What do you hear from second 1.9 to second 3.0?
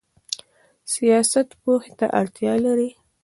ته اړتیا لري